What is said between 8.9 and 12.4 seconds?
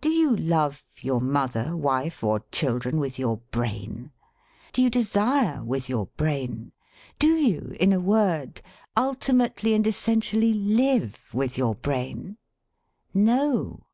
ultimately and essentially live with your brain?